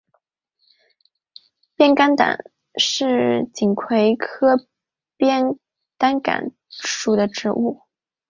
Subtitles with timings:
[1.75, 2.35] 扁担杆
[3.01, 4.67] 为锦葵科
[5.15, 5.43] 扁
[5.99, 7.83] 担杆属的植物。